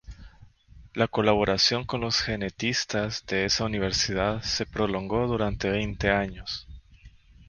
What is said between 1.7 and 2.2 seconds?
con los